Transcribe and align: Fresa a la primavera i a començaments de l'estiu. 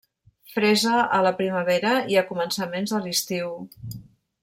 Fresa 0.53 0.93
a 1.17 1.19
la 1.27 1.33
primavera 1.43 1.91
i 2.15 2.19
a 2.21 2.27
començaments 2.33 2.97
de 2.97 3.03
l'estiu. 3.07 3.57